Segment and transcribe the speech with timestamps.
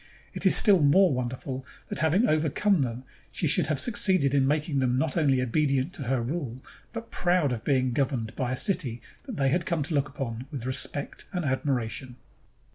[0.33, 4.79] It is still more wonderful that having overcome them, she should have succeeded in making
[4.79, 8.99] them not only obedient to her rule, but proud of being governed by a city
[9.25, 12.15] that they had come to look upon with respect and admiration.